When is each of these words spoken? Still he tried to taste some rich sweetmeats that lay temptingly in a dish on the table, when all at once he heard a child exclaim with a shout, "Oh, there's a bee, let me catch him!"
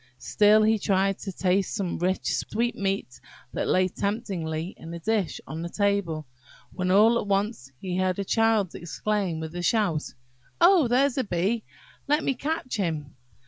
Still 0.17 0.63
he 0.63 0.79
tried 0.79 1.19
to 1.19 1.31
taste 1.31 1.75
some 1.75 1.99
rich 1.99 2.33
sweetmeats 2.33 3.21
that 3.53 3.67
lay 3.67 3.87
temptingly 3.87 4.73
in 4.75 4.91
a 4.95 4.99
dish 4.99 5.39
on 5.45 5.61
the 5.61 5.69
table, 5.69 6.25
when 6.73 6.89
all 6.89 7.19
at 7.19 7.27
once 7.27 7.71
he 7.79 7.97
heard 7.97 8.17
a 8.17 8.25
child 8.25 8.73
exclaim 8.73 9.39
with 9.39 9.53
a 9.53 9.61
shout, 9.61 10.15
"Oh, 10.59 10.87
there's 10.87 11.19
a 11.19 11.23
bee, 11.23 11.63
let 12.07 12.23
me 12.23 12.33
catch 12.33 12.77
him!" 12.77 13.15